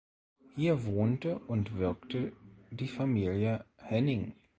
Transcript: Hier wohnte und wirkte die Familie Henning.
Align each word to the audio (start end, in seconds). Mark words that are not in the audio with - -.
Hier 0.55 0.87
wohnte 0.87 1.37
und 1.37 1.77
wirkte 1.77 2.33
die 2.71 2.87
Familie 2.87 3.65
Henning. 3.77 4.33